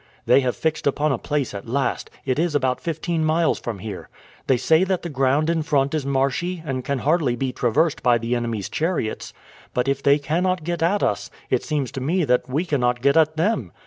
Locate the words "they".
0.25-0.39, 4.47-4.57, 10.01-10.17